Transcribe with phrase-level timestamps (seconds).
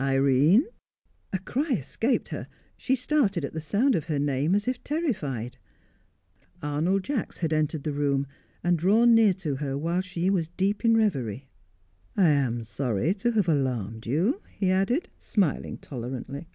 [0.00, 0.64] "Irene"
[1.34, 2.46] A cry escaped her;
[2.78, 5.58] she started at the sound of her name as if terrified.
[6.62, 8.26] Arnold Jacks had entered the room,
[8.62, 11.50] and drawn near to her, whilst she was deep in reverie.
[12.16, 16.48] "I am sorry to have alarmed you," he added, smiling tolerantly.